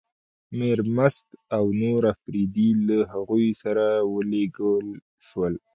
[0.57, 4.87] میرمست او نور اپرېدي له هغوی سره ولېږل
[5.25, 5.53] شول.